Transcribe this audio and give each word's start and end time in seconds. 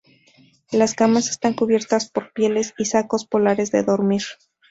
Las 0.71 0.95
camas 0.95 1.29
estas 1.29 1.55
cubiertas 1.55 2.09
por 2.09 2.33
pieles 2.33 2.73
y 2.75 2.85
sacos 2.85 3.27
polares 3.27 3.69
de 3.69 3.83
dormir. 3.83 4.23